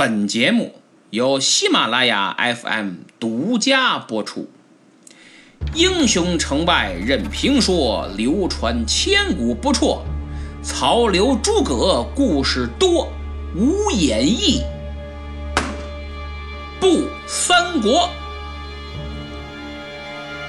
[0.00, 0.76] 本节目
[1.10, 4.48] 由喜马拉雅 FM 独家播出。
[5.74, 10.02] 英雄成败任评说，流传千古不辍。
[10.62, 13.12] 曹刘诸葛故事多，
[13.54, 14.62] 无演义
[16.80, 18.08] 不三国。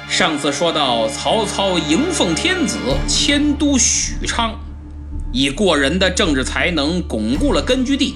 [0.07, 4.57] 上次说到曹操迎奉天子，迁都许昌，
[5.33, 8.15] 以过人的政治才能巩固了根据地，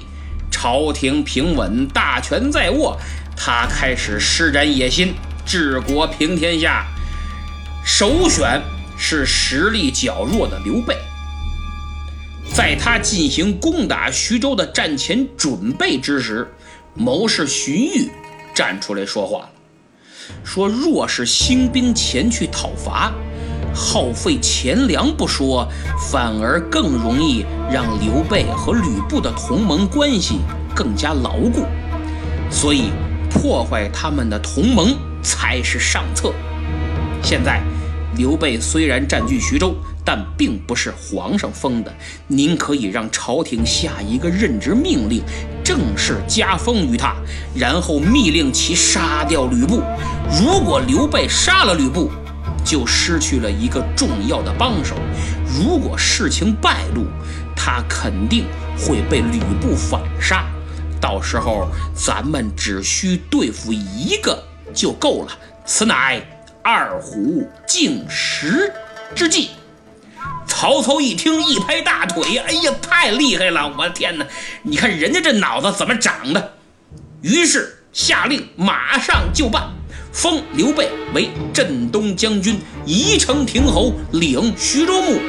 [0.65, 2.99] 朝廷平稳，大权在握，
[3.37, 5.13] 他开始施展野心，
[5.45, 6.87] 治国平天下。
[7.85, 8.59] 首选
[8.97, 10.97] 是实力较弱的刘备。
[12.51, 16.51] 在他进行攻打徐州的战前准备之时，
[16.95, 18.09] 谋士荀彧
[18.55, 19.49] 站出来说话了，
[20.43, 23.13] 说若是兴兵前去讨伐，
[23.75, 25.67] 耗费钱粮不说，
[26.09, 30.39] 反而更容易让刘备和吕布的同盟关系
[30.73, 31.65] 更加牢固，
[32.49, 32.85] 所以
[33.29, 36.33] 破坏他们的同盟才是上策。
[37.21, 37.61] 现在。
[38.17, 41.93] 刘备虽然占据徐州，但并不是皇上封的。
[42.27, 45.21] 您可以让朝廷下一个任职命令，
[45.61, 47.13] 正式加封于他，
[47.53, 49.81] 然后密令其杀掉吕布。
[50.39, 52.09] 如果刘备杀了吕布，
[52.65, 54.95] 就失去了一个重要的帮手。
[55.45, 57.05] 如果事情败露，
[57.55, 58.45] 他肯定
[58.77, 60.45] 会被吕布反杀。
[60.99, 64.43] 到时候咱们只需对付一个
[64.73, 65.37] 就够了。
[65.65, 66.21] 此乃。
[66.67, 68.73] 二虎竞食
[69.13, 69.51] 之计，
[70.47, 73.71] 曹操一听，一拍大腿：“哎呀，太厉害了！
[73.77, 74.25] 我的天哪，
[74.63, 76.53] 你看人家这脑子怎么长的？”
[77.21, 79.74] 于是下令马上就办，
[80.15, 85.19] 封刘备为镇东将军，宜城亭侯，领徐州牧。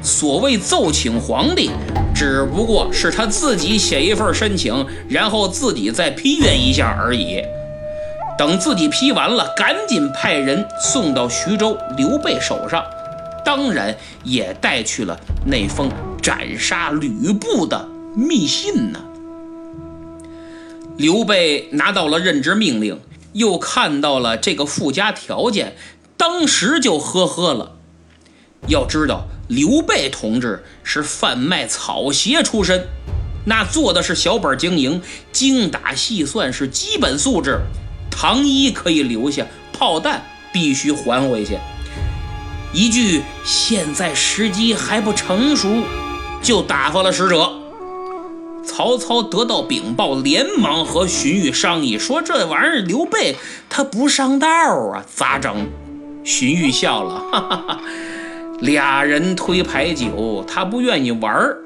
[0.00, 1.70] 所谓奏请皇帝，
[2.14, 7.42] 只不过是他自己写一份申请，然后自己再批阅一下而已。
[8.38, 12.82] 等自己批完了，赶紧派人送到徐州刘备手上，
[13.44, 13.94] 当然
[14.24, 15.90] 也带去了那封
[16.22, 17.86] 斩杀吕布的
[18.16, 19.00] 密信呢。
[20.96, 22.98] 刘备拿到了任职命令，
[23.32, 25.76] 又看到了这个附加条件，
[26.16, 27.76] 当时就呵呵了。
[28.66, 32.88] 要知道，刘备同志是贩卖草鞋出身，
[33.46, 35.00] 那做的是小本经营，
[35.32, 37.60] 精打细算是基本素质。
[38.10, 41.58] 糖衣可以留下，炮弹必须还回去。
[42.72, 45.84] 一句“现在时机还不成熟”，
[46.42, 47.52] 就打发了使者。
[48.68, 53.34] 曹操得到禀报，连忙和荀彧商议，说：“这玩意儿刘备
[53.70, 55.66] 他不上道啊，咋整？”
[56.22, 57.80] 荀彧笑了， 哈哈哈，
[58.60, 61.56] 俩人推牌九，他不愿意玩儿，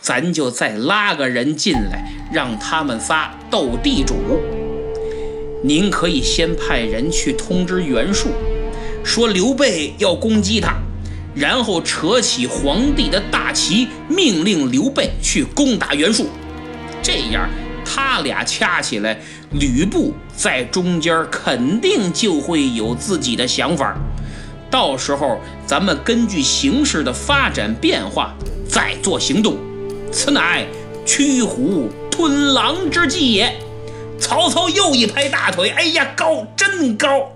[0.00, 4.14] 咱就再拉个人进来，让他们仨斗地主。
[5.62, 8.28] 您可以先派人去通知袁术，
[9.04, 10.74] 说刘备要攻击他，
[11.34, 16.28] 然后扯起皇帝的大旗，命令刘备去攻打袁术。
[17.02, 17.48] 这样
[17.84, 19.20] 他俩掐起来，
[19.52, 23.96] 吕布在中间肯定就会有自己的想法。
[24.70, 28.34] 到时候咱们根据形势的发展变化
[28.68, 29.56] 再做行动，
[30.10, 30.66] 此乃
[31.04, 33.54] 驱虎吞狼之计也。
[34.18, 37.34] 曹操又一拍大腿：“哎呀，高，真高！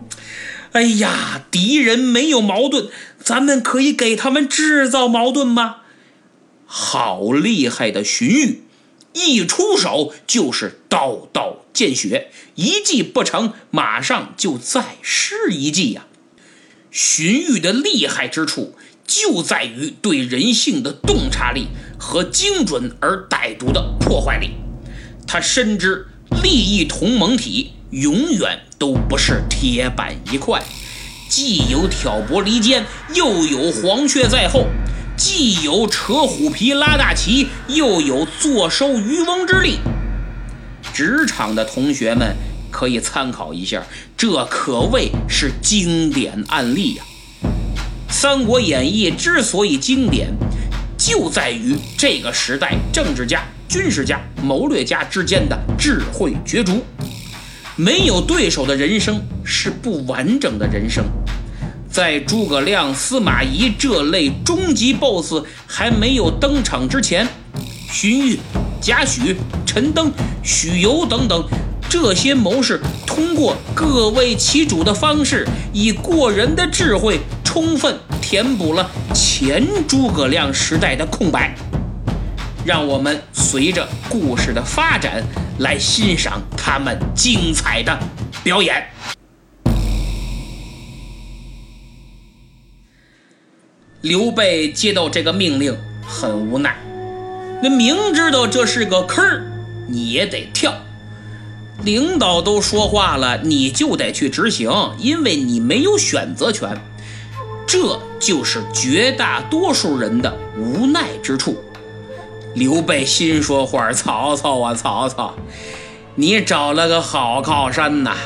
[0.72, 2.88] 哎呀，敌人没有矛盾，
[3.28, 5.82] 咱们可以给他们制造矛盾吗？
[6.64, 8.56] 好厉害的荀彧，
[9.12, 16.06] 一出手就是刀刀见血，一计不成，马上就再施一计呀！
[16.90, 18.74] 荀彧的厉害之处
[19.06, 21.66] 就在于对人性的洞察力
[21.98, 24.52] 和精准而歹毒的破坏力，
[25.26, 26.06] 他深知。”
[26.42, 30.62] 利益同盟体永远都不是铁板一块，
[31.28, 34.66] 既有挑拨离间，又有黄雀在后；
[35.16, 39.78] 既有扯虎皮拉大旗，又有坐收渔翁之利。
[40.94, 42.34] 职场的同学们
[42.70, 43.82] 可以参考一下，
[44.16, 47.04] 这可谓是经典案例呀。
[48.12, 50.28] 《三国演义》之所以经典，
[50.96, 53.42] 就在于这个时代政治家。
[53.68, 56.82] 军事家、谋略家之间的智慧角逐，
[57.80, 61.04] 没有对手的人生是不完整的人生。
[61.88, 67.28] 在诸葛亮、司马懿这类终极 BOSS 还没有登场之前，
[67.88, 68.38] 荀彧、
[68.80, 70.10] 贾诩、陈登、
[70.42, 71.46] 许攸等等
[71.88, 81.54] 这些谋士，通过各为其主的方式，以过人的智慧，充分填补了前诸葛亮时代的空白。
[82.64, 85.22] 让我们随着故事的发展
[85.58, 87.98] 来欣赏他们精彩的
[88.42, 88.86] 表演。
[94.00, 95.76] 刘备接到这个命令
[96.06, 96.76] 很无奈，
[97.62, 99.44] 那明知道这是个坑儿，
[99.88, 100.72] 你也得跳。
[101.82, 106.76] 领导都说话了，你就得去执行，因为你没有选择权。
[107.66, 111.62] 这就是绝大多数人的无奈之处。
[112.58, 115.34] 刘备心说话：“曹操啊，曹操，
[116.16, 118.16] 你找了个好靠山呐！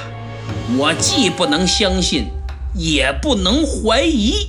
[0.78, 2.28] 我既不能相信，
[2.74, 4.46] 也不能怀疑。”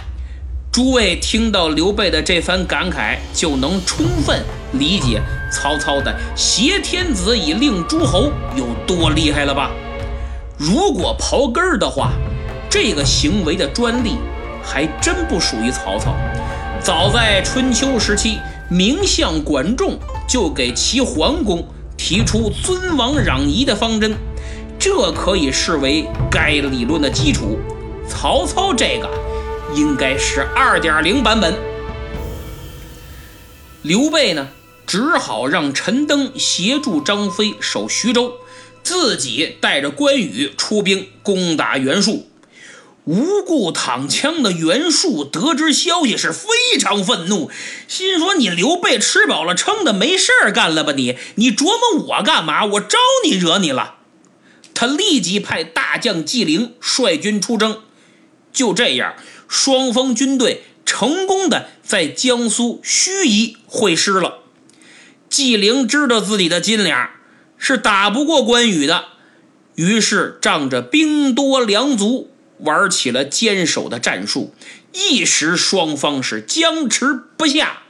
[0.72, 4.42] 诸位听到刘备的这番感慨，就能充分
[4.72, 5.22] 理解
[5.52, 9.70] 曹操的“挟天子以令诸侯”有多厉害了吧？
[10.58, 12.14] 如果刨根儿的话，
[12.70, 14.16] 这个行为的专利。
[14.66, 16.16] 还真不属于曹操。
[16.80, 18.40] 早在春秋时期，
[18.74, 21.64] 名相管仲就给齐桓公
[21.96, 24.16] 提出尊王攘夷的方针，
[24.80, 27.60] 这可以视为该理论的基础。
[28.10, 29.08] 曹操这个
[29.76, 31.54] 应该是二点零版本。
[33.84, 34.48] 刘备呢，
[34.88, 38.34] 只好让陈登协助张飞守徐州，
[38.82, 42.26] 自己带着关羽出兵攻打袁术。
[43.06, 46.48] 无故躺枪的袁术得知消息是非
[46.80, 47.52] 常愤怒，
[47.88, 50.94] 心说：“你刘备吃饱了撑的没事儿干了吧？
[50.94, 52.64] 你你琢磨我干嘛？
[52.64, 53.96] 我招你惹你了？”
[54.74, 57.82] 他立即派大将纪灵率军出征。
[58.54, 59.16] 就这样，
[59.48, 64.40] 双方军队成功的在江苏盱眙会师了。
[65.30, 67.10] 纪灵知道自己的斤两
[67.58, 69.06] 是打不过关羽的，
[69.76, 72.30] 于是仗着兵多粮足。
[72.64, 74.54] 玩起了坚守的战术，
[74.94, 77.84] 一时双方是僵持不下。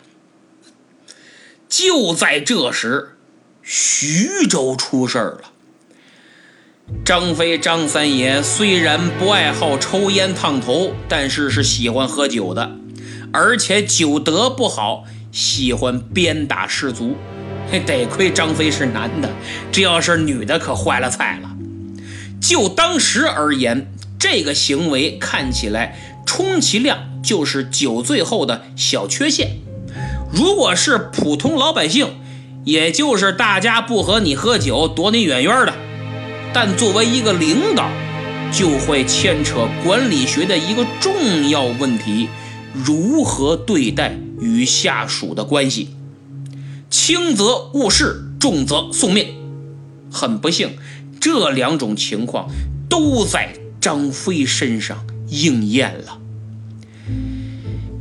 [1.70, 3.18] 就在这时，
[3.64, 5.52] 徐州出事儿了。
[7.06, 12.76] 张飞张三爷虽然不爱好抽烟烫头，但是是喜欢喝酒的，
[13.32, 17.16] 而且酒德不好，喜欢鞭打士卒。
[17.72, 19.30] 嘿，得亏张飞是男的，
[19.72, 21.56] 这要是女的可坏了菜了。
[22.42, 23.92] 就当时而言。
[24.24, 29.58] 这个行为看起来充其量就是酒醉后的小缺陷，
[30.32, 32.08] 如果是普通老百姓，
[32.64, 35.74] 也就是大家不和你喝酒，躲你远远的。
[36.54, 37.90] 但作为一个领导，
[38.50, 42.30] 就会牵扯管理学的一个重要问题：
[42.72, 45.90] 如何对待与下属的关系。
[46.90, 49.28] 轻则误事，重则送命。
[50.10, 50.78] 很不幸，
[51.20, 52.48] 这两种情况
[52.88, 53.56] 都在。
[53.84, 56.18] 张飞身上应验了，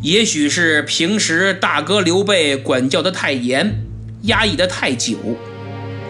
[0.00, 3.82] 也许是平时大哥刘备管教的太严，
[4.22, 5.18] 压抑的太久，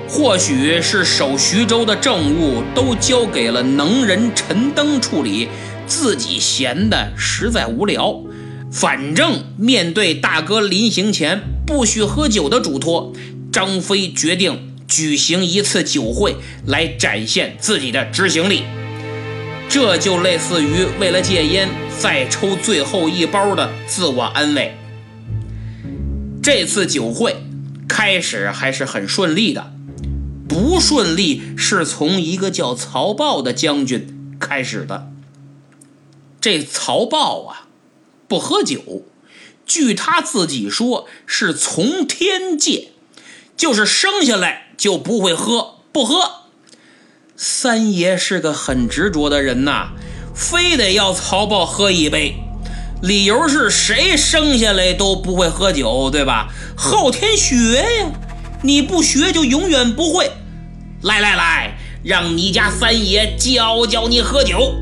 [0.06, 5.48] 或许是守徐州的政务都交给了能人陈登处理，
[5.86, 8.22] 自己闲的实在无聊。
[8.70, 13.14] 反正面对大哥临行前不许喝酒的嘱托，
[13.50, 16.36] 张飞决定举行一次酒会
[16.66, 18.64] 来展现自己的执行力。
[19.72, 21.66] 这就类似于为了戒烟
[21.98, 24.76] 再抽最后一包的自我安慰。
[26.42, 27.46] 这次酒会
[27.88, 29.72] 开始还是很顺利的，
[30.46, 35.10] 不顺利是从一个叫曹豹的将军开始的。
[36.38, 37.68] 这曹豹啊，
[38.28, 39.06] 不喝酒，
[39.64, 42.90] 据他自己说是从天戒，
[43.56, 46.41] 就是生下来就不会喝，不喝。
[47.44, 49.88] 三爷是个很执着的人呐，
[50.32, 52.36] 非得要曹豹喝一杯，
[53.02, 56.50] 理由是谁生下来都不会喝酒，对吧？
[56.76, 58.12] 后天学呀，
[58.62, 60.30] 你不学就永远不会。
[61.02, 64.76] 来来来，让你家三爷教教你喝酒。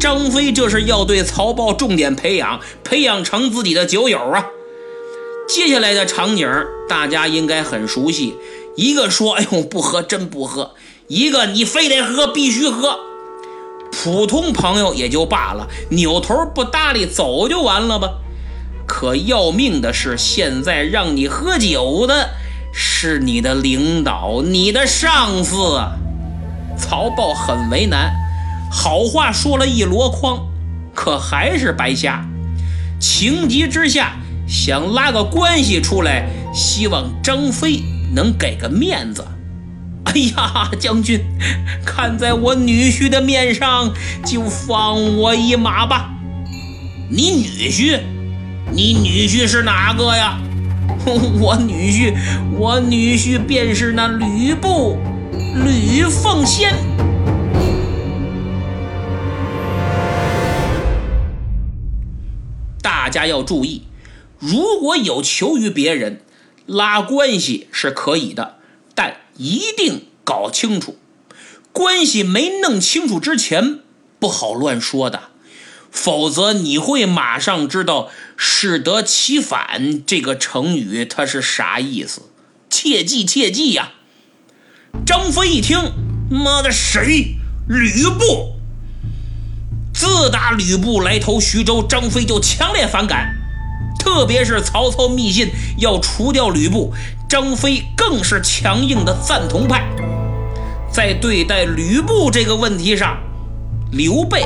[0.00, 4.46] 张飞这是要对曹豹重点培养，培养成自己的酒友啊。
[5.46, 6.48] 接下来的场景
[6.88, 8.34] 大家应该很熟悉，
[8.76, 10.74] 一个说：“哎呦，不喝，真不喝。”
[11.10, 13.00] 一个你非得喝，必须喝。
[13.90, 18.12] 普通朋友也就罢了，扭头不搭理走就完了吧。
[18.86, 22.30] 可要命的是，现在让你喝酒的
[22.72, 25.56] 是你的领导，你的上司。
[26.78, 28.12] 曹豹很为难，
[28.70, 30.46] 好话说了一箩筐，
[30.94, 32.24] 可还是白瞎。
[33.00, 34.12] 情急之下，
[34.46, 37.82] 想拉个关系出来，希望张飞
[38.14, 39.26] 能给个面子。
[40.12, 41.20] 哎呀，将军，
[41.86, 43.94] 看在我女婿的面上，
[44.26, 46.10] 就放我一马吧。
[47.08, 48.00] 你女婿？
[48.72, 50.40] 你女婿是哪个呀？
[51.06, 52.12] 我女婿，
[52.58, 54.98] 我女婿便是那吕布，
[55.64, 56.74] 吕奉先。
[62.82, 63.82] 大家要注意，
[64.38, 66.20] 如果有求于别人，
[66.66, 68.56] 拉关系是可以的，
[69.40, 70.98] 一定搞清楚，
[71.72, 73.78] 关系没弄清楚之前，
[74.18, 75.30] 不好乱说的。
[75.90, 82.24] 否则你会马上知道“适得其反”这个成语它是啥意思，
[82.68, 83.94] 切记切记呀！
[85.06, 85.78] 张飞一听，
[86.30, 87.36] 妈的，谁？
[87.66, 88.56] 吕布！
[89.94, 93.34] 自打吕布来投徐州，张飞就强烈反感，
[93.98, 96.92] 特别是曹操密信要除掉吕布，
[97.30, 99.88] 张飞更是强硬的赞同派。
[100.92, 103.16] 在对待吕布这个问题上，
[103.92, 104.44] 刘备。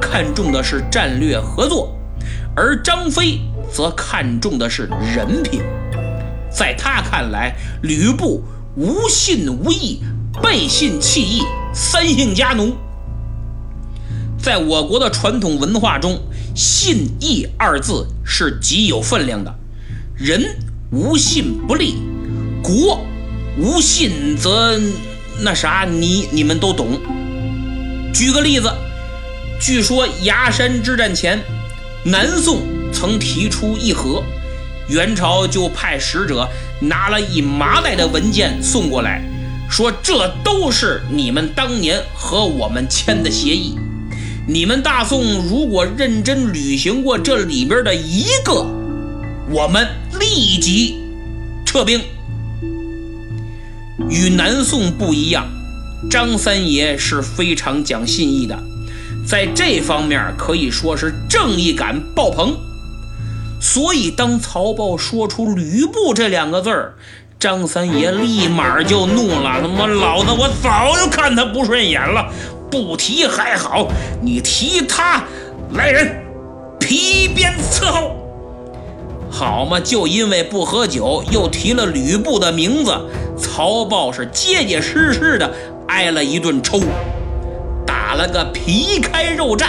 [0.00, 1.96] 看重的是战略合作，
[2.56, 3.38] 而张飞
[3.72, 5.62] 则看重的是人品。
[6.50, 8.42] 在他看来，吕布
[8.76, 10.02] 无信无义，
[10.42, 12.76] 背信弃义，三姓家奴。
[14.36, 16.20] 在我国的传统文化中
[16.54, 19.54] ，“信义”二字是极有分量的。
[20.16, 20.44] 人
[20.90, 21.96] 无信不立，
[22.64, 23.06] 国
[23.58, 24.80] 无信则
[25.42, 26.98] 那啥，你你们都懂。
[28.14, 28.72] 举个例子。
[29.60, 31.38] 据说崖山之战前，
[32.04, 34.22] 南宋曾提出议和，
[34.88, 36.48] 元朝就派使者
[36.80, 39.22] 拿了一麻袋的文件送过来，
[39.70, 43.78] 说这都是你们当年和我们签的协议，
[44.46, 48.66] 你们大宋如果认真履行过这里边的一个，
[49.50, 49.86] 我们
[50.18, 50.98] 立即
[51.66, 52.00] 撤兵。
[54.14, 55.44] 与南宋不一样，
[56.08, 58.56] 张三爷是非常讲信义的。
[59.26, 62.56] 在这方面可以说是正义感爆棚，
[63.60, 66.94] 所以当曹豹说出“吕布”这两个字儿，
[67.40, 72.32] 张三爷立马就怒了：“他妈老子我早就看他不顺眼了，
[72.70, 73.88] 不提还好，
[74.22, 75.24] 你提他，
[75.72, 76.22] 来人，
[76.78, 78.14] 皮鞭伺候！”
[79.28, 82.96] 好嘛，就因为不喝酒，又提了吕布的名字，
[83.36, 85.52] 曹豹是结结实实的
[85.88, 86.80] 挨了一顿抽。
[87.86, 89.66] 打了个皮开肉绽，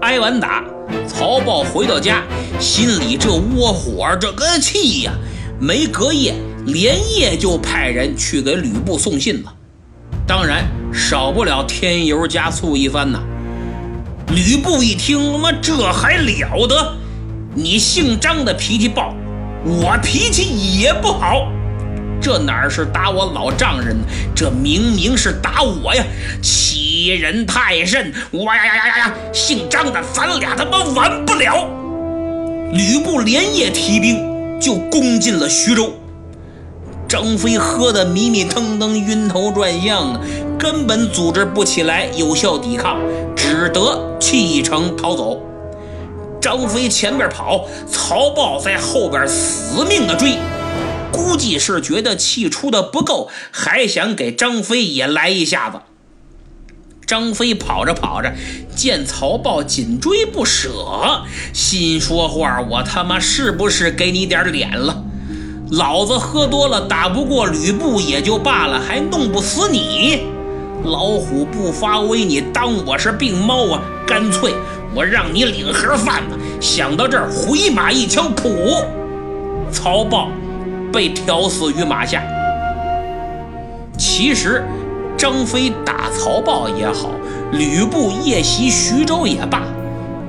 [0.00, 0.64] 挨完打，
[1.06, 2.22] 曹豹回到家，
[2.58, 5.12] 心里这窝火，这个气呀！
[5.60, 6.34] 没隔夜，
[6.66, 9.54] 连夜就派人去给吕布送信了。
[10.26, 13.20] 当然，少不了添油加醋一番呐。
[14.28, 16.94] 吕布一听，他妈这还了得！
[17.54, 19.14] 你姓张的脾气暴，
[19.64, 21.48] 我脾气也不好。
[22.24, 23.94] 这哪是打我老丈人？
[24.34, 26.02] 这明明是打我呀！
[26.40, 28.10] 欺人太甚！
[28.32, 29.14] 哇呀呀呀呀呀！
[29.30, 31.68] 姓张的，咱俩他妈完不了！
[32.72, 35.92] 吕布连夜提兵，就攻进了徐州。
[37.06, 40.18] 张飞喝得迷迷瞪瞪、晕头转向，
[40.58, 42.98] 根本组织不起来有效抵抗，
[43.36, 45.42] 只得弃城逃走。
[46.40, 50.38] 张飞前边跑，曹豹在后边死命的追。
[51.14, 55.78] 估计是觉得气出的不够，还想给张飞也来一下子。
[57.06, 58.34] 张飞跑着跑着，
[58.74, 65.04] 见曹豹紧追不舍，心说话：我他妈是不是给你点脸了？
[65.70, 70.26] 老子喝多了打不过吕布也就罢了，还弄不死你！
[70.82, 73.82] 老虎不发威，你当我是病猫啊？
[74.06, 74.54] 干脆
[74.94, 76.36] 我让你领盒饭吧！
[76.60, 78.84] 想到这儿，回马一枪，噗！
[79.70, 80.30] 曹豹。
[80.94, 82.22] 被挑死于马下。
[83.98, 84.64] 其实，
[85.16, 87.10] 张飞打曹豹也好，
[87.50, 89.62] 吕布夜袭徐州也罢，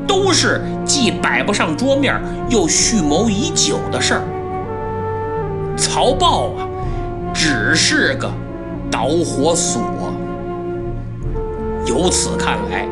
[0.08, 2.20] 都是既摆不上桌面，
[2.50, 4.22] 又蓄谋已久的事儿。
[5.78, 6.68] 曹豹啊，
[7.32, 8.32] 只是个
[8.90, 9.82] 导火索。
[11.86, 12.88] 由此看来，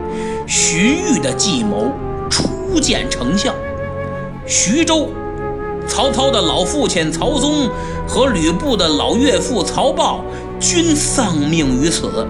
[0.46, 1.92] 荀彧的计谋
[2.30, 3.51] 初见成效，
[4.46, 5.10] 徐州。
[5.87, 7.69] 曹操的老父亲曹嵩
[8.07, 10.23] 和吕布的老岳父曹豹
[10.59, 12.27] 均丧命于此。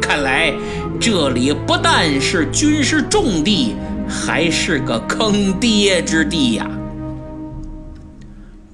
[0.00, 0.54] 看来
[1.00, 3.74] 这里不但是军事重地，
[4.08, 6.70] 还是个坑爹之地呀！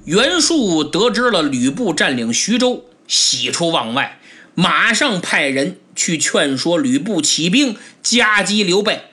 [0.05, 4.19] 袁术得知了吕布占领徐州，喜出望外，
[4.53, 9.03] 马上派人去劝说吕布起兵夹击刘备，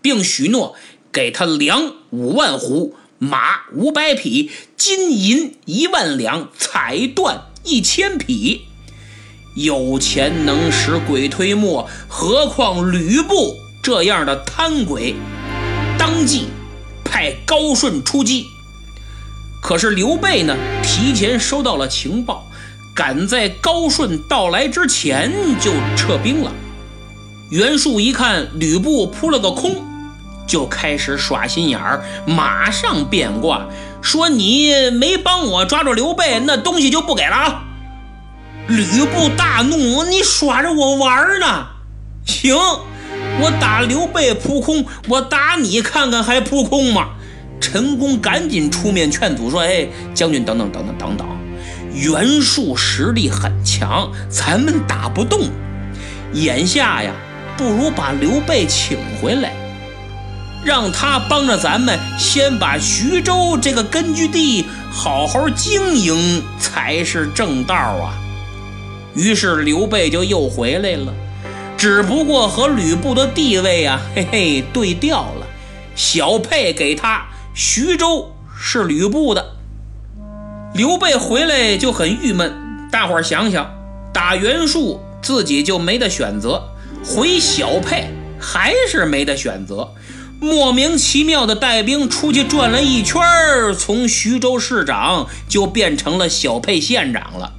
[0.00, 0.76] 并许诺
[1.10, 2.92] 给他粮五万斛。
[3.24, 8.66] 马五百匹，金银一万两，彩缎一千匹。
[9.56, 15.14] 有钱能使鬼推磨，何况吕布这样的贪鬼？
[15.98, 16.48] 当即
[17.04, 18.46] 派高顺出击。
[19.62, 22.46] 可是刘备呢，提前收到了情报，
[22.94, 26.52] 赶在高顺到来之前就撤兵了。
[27.50, 29.82] 袁术一看吕布扑了个空，
[30.46, 33.66] 就开始耍心眼儿，马上变卦，
[34.02, 37.64] 说：“你没帮我抓住刘备，那东西就不给了啊！”
[38.68, 41.66] 吕布大怒：“你耍着我玩呢？
[42.24, 42.56] 行，
[43.40, 47.10] 我打刘备扑空，我打你看看还扑空吗？”
[47.60, 51.26] 陈宫赶紧出面劝阻说：“哎，将军，等等等等等等，
[51.94, 55.48] 袁术实力很强，咱们打不动。
[56.34, 57.12] 眼下呀，
[57.56, 59.54] 不如把刘备请回来，
[60.64, 68.14] 让他帮着咱们先把徐州这个根据地好好经营，才是正道啊。”
[69.14, 71.14] 于是刘备就又回来了，
[71.76, 75.46] 只不过和吕布的地位啊，嘿嘿，对调了，
[75.94, 77.26] 小沛给他。
[77.54, 79.54] 徐州是吕布的，
[80.74, 82.52] 刘备回来就很郁闷。
[82.90, 83.70] 大伙儿想想，
[84.12, 86.60] 打袁术自己就没得选择，
[87.04, 88.08] 回小沛
[88.40, 89.88] 还是没得选择，
[90.40, 97.54] 莫名其妙的带兵出去转了一圈儿，从徐州市长就变成了小沛县长了。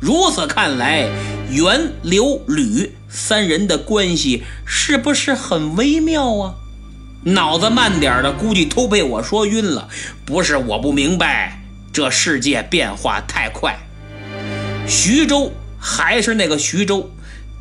[0.00, 1.08] 如此看来，
[1.50, 6.54] 袁、刘、吕三人的关系是不是很微妙啊？
[7.24, 9.88] 脑子慢点的，估计都被我说晕了。
[10.24, 11.62] 不是我不明白，
[11.92, 13.78] 这世界变化太快。
[14.86, 17.10] 徐州还是那个徐州，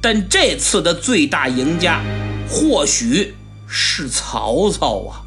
[0.01, 2.01] 但这次的最大赢家
[2.49, 3.35] 或许
[3.69, 5.21] 是曹操啊！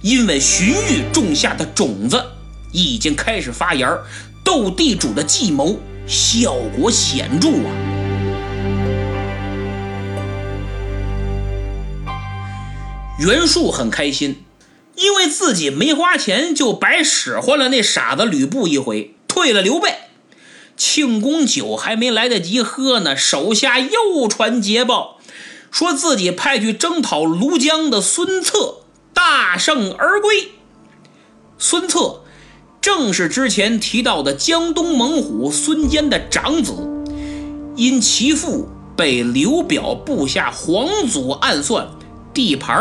[0.00, 2.24] 因为荀彧种下的种子
[2.72, 3.98] 已经开始发芽，
[4.42, 7.70] 斗地主的计谋效果显著啊！
[13.18, 14.42] 袁术很开心，
[14.96, 19.94] 因为自己没花钱就白使唤了那傻子吕布一回，退了刘备。
[20.76, 25.13] 庆功酒还没来得及喝呢，手下又传捷报，
[25.74, 28.76] 说自己派去征讨庐江的孙策
[29.12, 30.52] 大胜而归。
[31.58, 32.22] 孙策
[32.80, 36.74] 正是之前提到的江东猛虎孙坚的长子，
[37.74, 41.88] 因其父被刘表部下黄祖暗算，
[42.32, 42.78] 地盘。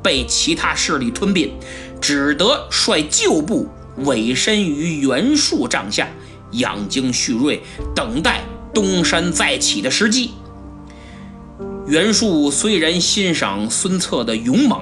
[0.00, 1.52] 被其他势力吞并，
[2.00, 3.66] 只得率旧部
[4.04, 6.08] 委身于袁术帐下，
[6.52, 7.60] 养精蓄锐，
[7.92, 10.30] 等待东山再起的时机。
[11.86, 14.80] 袁术虽然欣赏孙策的勇猛，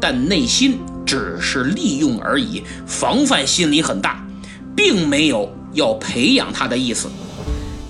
[0.00, 4.24] 但内心只是利用而已，防范心理很大，
[4.76, 7.08] 并没有要培养他的意思。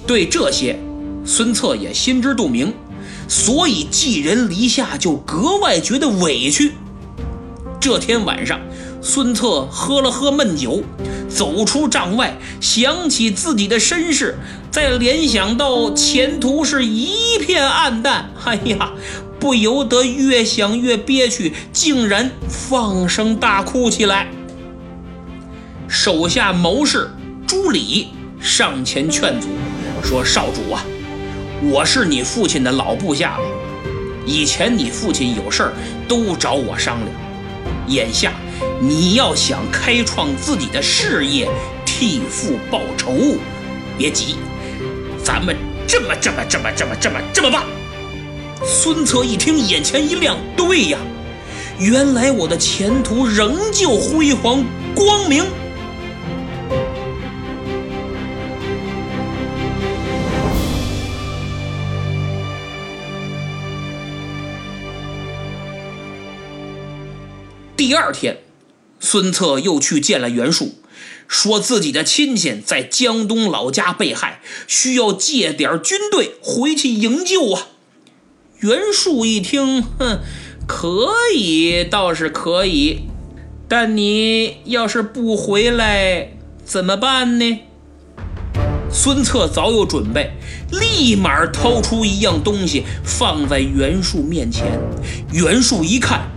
[0.06, 0.78] 对这些，
[1.22, 2.72] 孙策也心知肚明。
[3.28, 6.72] 所以寄人篱下就格外觉得委屈。
[7.78, 8.58] 这天晚上，
[9.02, 10.82] 孙策喝了喝闷酒，
[11.28, 14.38] 走出帐外，想起自己的身世，
[14.70, 18.92] 再联想到前途是一片暗淡，哎呀，
[19.38, 24.28] 不由得越想越憋屈，竟然放声大哭起来。
[25.88, 27.10] 手下谋士
[27.46, 28.08] 朱礼
[28.40, 29.48] 上前劝阻，
[30.02, 30.84] 说：“少主啊。”
[31.62, 33.44] 我是你父亲的老部下了，
[34.24, 35.72] 以前你父亲有事儿
[36.08, 37.10] 都找我商量，
[37.86, 38.32] 眼下
[38.82, 41.46] 你要想开创自己的事业，
[41.84, 43.36] 替父报仇，
[43.98, 44.36] 别急，
[45.22, 45.54] 咱们
[45.86, 47.62] 这么这么这么这么这么这么办。
[48.64, 50.98] 孙策一听，眼前一亮，对呀，
[51.78, 54.64] 原来我的前途仍旧辉煌
[54.94, 55.44] 光明。
[67.76, 68.36] 第二天，
[69.12, 70.76] 孙策又去见了袁术，
[71.26, 77.66] 说自己的亲戚在江东老家被害，需要借点军队回去营救啊。
[78.60, 80.20] 袁术一听，哼，
[80.64, 83.00] 可以，倒是可以，
[83.66, 87.62] 但你要是不回来怎么办呢？
[88.92, 90.34] 孙策早有准备，
[90.70, 94.80] 立马掏出一样东西放在袁术面前。
[95.32, 96.30] 袁术一看。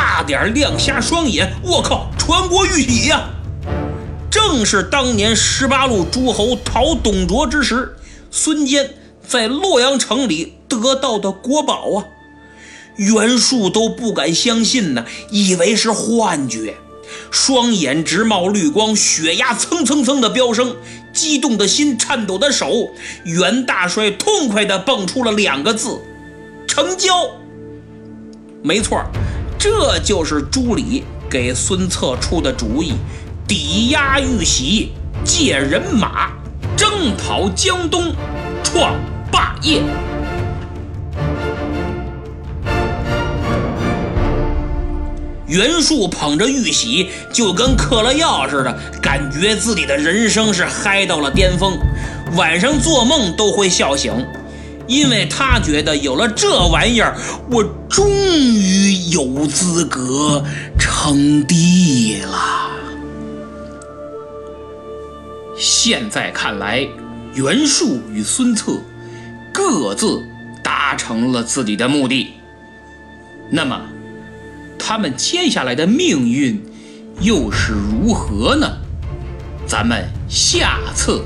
[0.00, 1.52] 差点亮瞎双眼！
[1.62, 3.28] 我靠，传国玉玺呀！
[4.30, 7.96] 正是当年十八路诸侯讨董卓之时，
[8.30, 8.94] 孙坚
[9.28, 12.04] 在洛阳城里得到的国宝啊！
[12.96, 16.76] 袁术都不敢相信呢，以为是幻觉，
[17.30, 20.76] 双眼直冒绿光，血压蹭蹭蹭的飙升，
[21.12, 22.88] 激动的心，颤抖的手，
[23.24, 26.00] 袁大帅痛快的蹦出了两个字：
[26.66, 27.12] 成交。
[28.62, 29.02] 没错。
[29.62, 32.94] 这就是朱理给孙策出的主意，
[33.46, 34.92] 抵押玉玺，
[35.22, 36.30] 借人马，
[36.74, 38.10] 征讨江东，
[38.64, 38.94] 创
[39.30, 39.82] 霸业。
[45.46, 51.78] 袁术捧着玉玺，就跟嗑了药似的，感觉自己的人生是嗨到了巅峰，
[52.34, 54.10] 晚上做梦都会笑醒，
[54.90, 57.16] 因为他觉得有了这玩意儿，
[57.48, 60.44] 我终于有资格
[60.76, 62.72] 称帝了。
[65.56, 66.84] 现在看来，
[67.34, 68.80] 袁术与孙策
[69.52, 70.20] 各自
[70.60, 72.34] 达成了自己的目的，
[73.48, 73.80] 那么。
[74.76, 76.60] 他们接下来的命运
[77.20, 78.66] 又是如何呢？
[79.64, 81.22] 咱们下次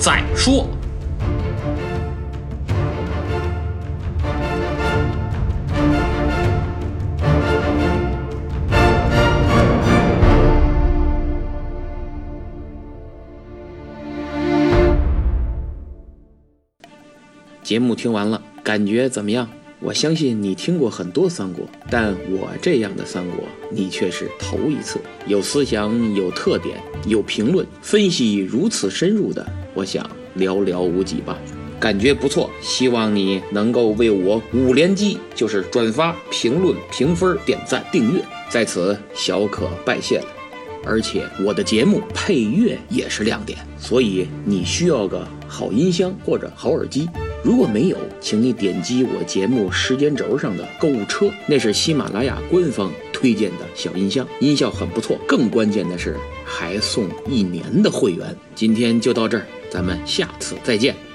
[0.00, 0.66] 再说。
[17.68, 19.46] 节目听完了，感觉怎么样？
[19.80, 24.98] 我相信你听过很多三国，但我这样的三国你却是头一次。
[25.26, 30.02] 有思想、有特点、有评论分析如此深入的，我想
[30.38, 31.36] 寥寥无几吧。
[31.78, 40.26] 感觉不错，希望你能够为我五连击，就是转发、评论、评分、点赞、订阅，在此小可拜谢了。
[40.86, 47.06] 而且我的节目配乐也是亮点，所以你需要个好音箱或者好耳机。
[47.42, 55.18] 如果没有，请你点击我节目时间轴上的购物车，那是喜马拉雅官方推荐的小音箱，音效很不错。
[55.26, 58.36] 更关键的是，还送一年的会员。
[58.54, 61.07] 今天就到这儿，咱们下次再见。